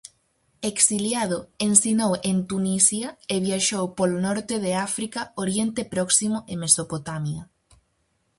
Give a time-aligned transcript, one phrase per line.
[0.71, 7.41] Exiliado, ensinou en Tunisia e viaxou polo norte de África, Oriente Próximo e Mesopotamia.